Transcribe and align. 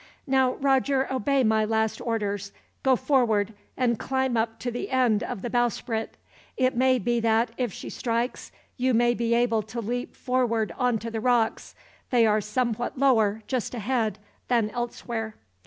"Now, 0.25 0.53
Roger, 0.55 1.05
obey 1.13 1.43
my 1.43 1.63
last 1.63 2.01
orders. 2.01 2.51
Go 2.81 2.95
forward, 2.95 3.53
and 3.77 3.99
climb 3.99 4.35
up 4.35 4.57
to 4.61 4.71
the 4.71 4.89
end 4.89 5.21
of 5.21 5.43
the 5.43 5.49
bowsprit. 5.51 6.17
It 6.57 6.75
may 6.75 6.97
be 6.97 7.19
that, 7.19 7.51
if 7.55 7.71
she 7.71 7.87
strikes, 7.91 8.51
you 8.77 8.95
may 8.95 9.13
be 9.13 9.35
able 9.35 9.61
to 9.61 9.79
leap 9.79 10.15
forward 10.15 10.73
onto 10.75 11.11
the 11.11 11.21
rocks. 11.21 11.75
They 12.09 12.25
are 12.25 12.41
somewhat 12.41 12.97
lower, 12.97 13.43
just 13.45 13.75
ahead, 13.75 14.17
than 14.47 14.71
elsewhere." 14.71 15.35